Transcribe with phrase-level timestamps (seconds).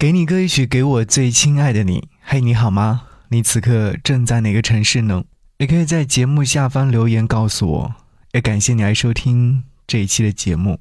[0.00, 2.08] 给你歌一曲，给我最亲爱的你。
[2.22, 3.02] 嘿，你好吗？
[3.30, 5.24] 你此刻正在哪个城市呢？
[5.56, 7.94] 也可以在节目下方留言告诉我。
[8.30, 10.78] 也感谢你来收听这一期的节目。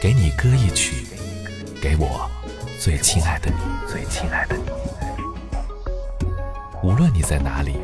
[0.00, 1.06] 给你歌一曲，
[1.80, 2.28] 给我
[2.80, 3.56] 最亲爱的你，
[3.88, 4.64] 最亲爱的你。
[6.82, 7.76] 无论你在哪里，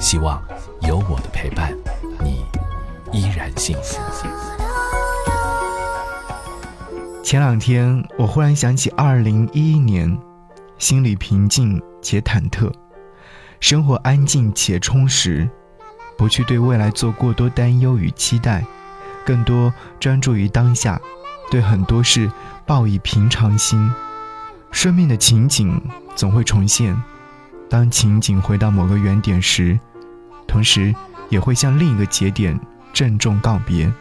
[0.00, 0.42] 希望
[0.80, 1.72] 有我的陪伴，
[2.24, 2.44] 你
[3.12, 4.00] 依然幸福。
[7.28, 10.18] 前两天，我忽然想起二零一一年，
[10.78, 12.72] 心里平静且忐忑，
[13.60, 15.46] 生活安静且充实，
[16.16, 18.64] 不去对未来做过多担忧与期待，
[19.26, 19.70] 更多
[20.00, 20.98] 专注于当下，
[21.50, 22.32] 对很多事
[22.64, 23.92] 抱以平常心。
[24.70, 25.78] 生命的情景
[26.16, 26.96] 总会重现，
[27.68, 29.78] 当情景回到某个原点时，
[30.46, 30.94] 同时
[31.28, 32.58] 也会向另一个节点
[32.94, 33.92] 郑重告别。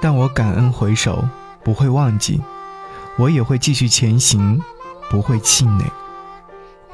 [0.00, 1.24] 但我感恩回首。
[1.64, 2.40] 不会忘记，
[3.16, 4.60] 我也会继续前行，
[5.10, 5.84] 不会气馁。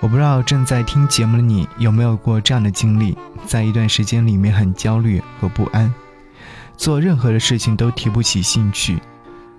[0.00, 5.92] 我不知道正在听节目的你有没有过这样的经历，在一段时间里面很焦虑和不安，
[6.76, 9.00] 做任何的事情都提不起兴趣。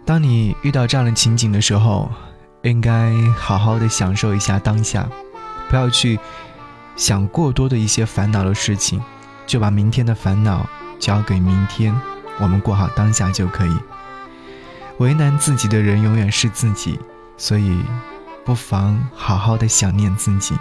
[0.05, 2.09] 当你遇到这样的情景的时候，
[2.61, 5.09] 应该好好的享受一下当下，
[5.69, 6.17] 不要去
[6.95, 9.01] 想过多的一些烦恼的事情，
[9.45, 10.65] 就把明天的烦恼
[10.99, 11.93] 交给明天，
[12.39, 13.75] 我们过好当下就可以。
[14.99, 16.99] 为难自己的人永远是自己，
[17.37, 17.81] 所以
[18.45, 20.55] 不妨好好的想念自己。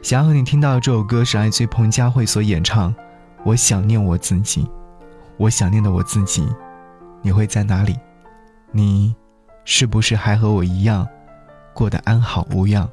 [0.00, 2.94] 想要和你听到的这首歌是来自于彭佳慧所演唱，
[3.44, 4.62] 《我想念我自己》，
[5.36, 6.46] 我想念的我自己，
[7.20, 7.96] 你会在哪里？
[8.70, 9.12] 你
[9.64, 11.06] 是不是还和我一样
[11.74, 12.88] 过得安好无恙？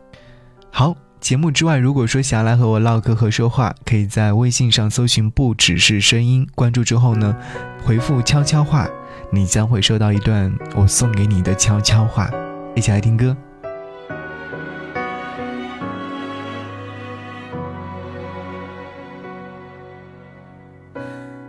[0.72, 7.36] 好，节目之外，如果说想要来和我唠嗑和说话，可以在微信上搜寻“不只是声音”，关注之后呢，
[7.84, 8.90] 回复悄悄话。
[9.32, 12.30] 你将会收到一段我送给你的悄悄话，
[12.76, 13.36] 一起来听歌。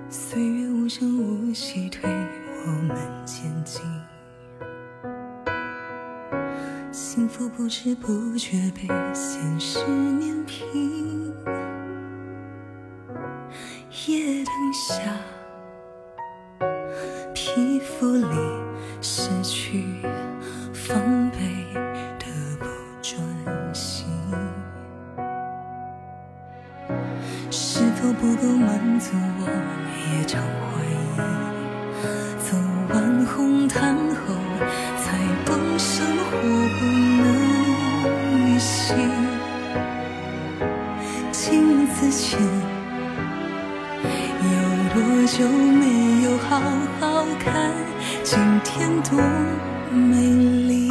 [0.09, 3.83] 岁月无声无息推我们前进，
[6.91, 11.33] 幸福不知不觉被现实碾平，
[14.07, 15.36] 夜灯下。
[17.57, 18.37] 皮肤里
[19.01, 19.83] 失去
[20.75, 21.39] 防备
[22.19, 22.27] 的
[22.59, 22.67] 不
[23.01, 23.19] 专
[23.73, 24.05] 心，
[27.51, 29.17] 是否不够满足？
[29.41, 29.49] 我
[29.97, 31.17] 也常怀疑。
[32.45, 32.55] 走
[32.91, 34.35] 完红毯后，
[34.99, 36.29] 才懂生活
[36.79, 36.85] 不
[37.23, 37.25] 能
[38.37, 38.93] 预习。
[41.33, 42.39] 镜子前
[45.27, 46.61] 久没有好？
[47.01, 47.75] 好看，
[48.23, 49.21] 今天多
[49.91, 50.89] 美丽。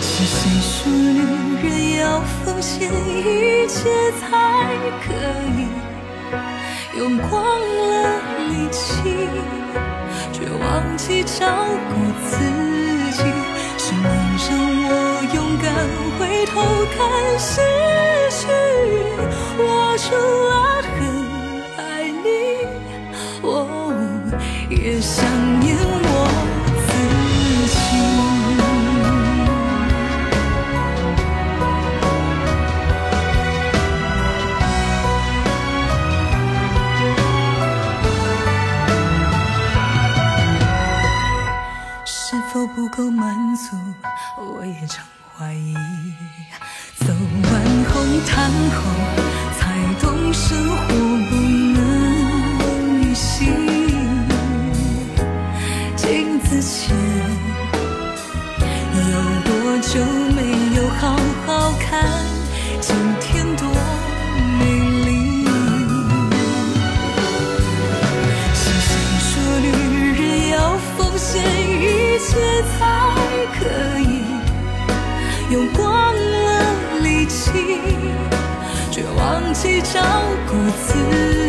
[0.00, 1.18] 是谁说女
[1.66, 4.28] 人要奉献一切才
[5.02, 5.12] 可
[5.58, 5.66] 以？
[6.96, 9.28] 用光了力气，
[10.32, 11.44] 却忘记照
[11.90, 11.94] 顾
[12.24, 12.38] 自
[13.10, 13.24] 己。
[13.78, 14.04] 是能
[14.48, 14.48] 让
[14.84, 14.88] 我
[15.34, 15.66] 勇敢
[16.18, 16.54] 回头
[16.96, 16.98] 看
[17.38, 17.50] 失
[18.30, 18.46] 去，
[19.58, 19.62] 我
[19.98, 20.65] 除了
[24.68, 25.24] 也想
[25.60, 26.28] 念我
[26.86, 26.92] 自
[27.68, 27.74] 己，
[42.04, 43.76] 是否不够满足？
[44.38, 45.04] 我也常
[45.38, 45.74] 怀疑。
[46.98, 47.52] 走完
[47.92, 47.94] 红
[48.26, 48.76] 毯后，
[49.58, 49.60] 才
[50.00, 51.35] 懂生活
[59.96, 60.40] 多久没
[60.76, 62.04] 有好好看？
[62.82, 63.66] 今天多
[64.58, 64.64] 美
[65.06, 65.08] 丽。
[68.52, 69.26] 是谁说
[69.58, 69.66] 女
[70.18, 70.20] 人
[70.50, 72.28] 要奉献一切
[72.78, 72.78] 才
[73.58, 73.64] 可
[74.00, 74.04] 以？
[75.50, 76.44] 用光了
[77.00, 77.80] 力气，
[78.90, 79.98] 却忘记照
[80.46, 80.52] 顾
[80.86, 80.92] 自
[81.40, 81.45] 己。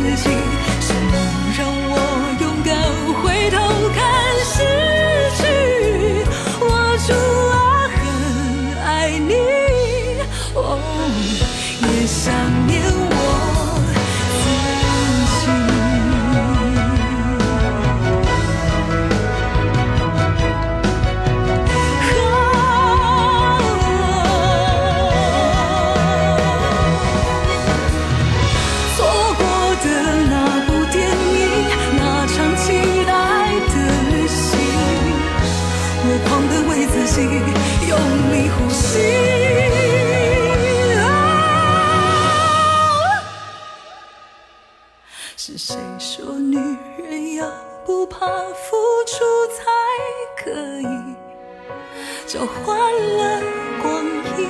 [52.38, 53.42] 交换了
[53.82, 54.06] 光
[54.38, 54.46] 阴？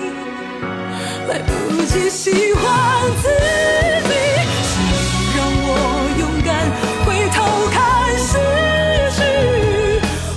[1.29, 1.49] 来不
[1.85, 2.61] 及喜欢
[3.21, 3.29] 自
[4.09, 4.11] 己，
[4.67, 4.69] 请
[5.37, 5.71] 让我
[6.19, 6.47] 勇敢
[7.05, 7.35] 回头
[7.71, 7.77] 看
[8.19, 8.33] 失
[9.15, 9.17] 去。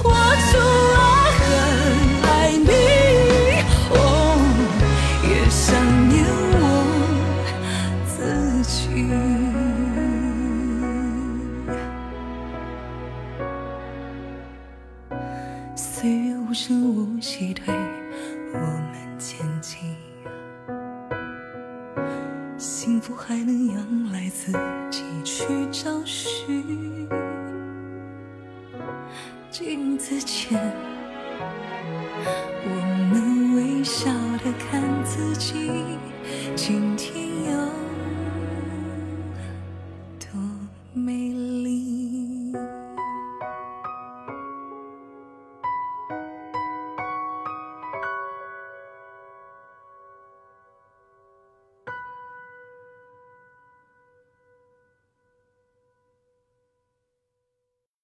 [0.04, 0.08] 我
[0.46, 0.50] 除
[0.94, 0.96] 了
[1.40, 1.42] 很
[2.22, 2.70] 爱你，
[3.90, 3.98] 哦，
[5.24, 5.58] 也想
[6.08, 6.14] 念
[6.54, 6.62] 我
[8.06, 8.14] 自
[8.62, 8.70] 己。
[15.74, 16.99] 岁月无声无
[17.40, 17.74] 击退
[18.52, 19.96] 我们前进。
[22.58, 24.52] 幸福还能仰赖自
[24.90, 27.08] 己去找寻。
[29.50, 30.60] 镜子前，
[32.62, 32.68] 我
[33.10, 34.19] 们微笑。